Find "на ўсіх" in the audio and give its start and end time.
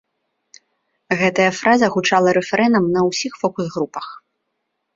2.99-3.31